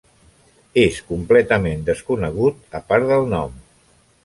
És 0.83 0.97
completament 1.09 1.85
desconegut 1.91 2.81
a 2.83 2.85
part 2.91 3.09
del 3.15 3.31
nom. 3.37 3.57